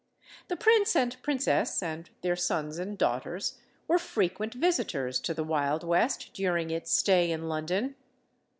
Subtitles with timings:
[0.47, 5.83] The prince and princess and their sons and daughters were frequent visitors to the Wild
[5.83, 7.93] West during its stay in London.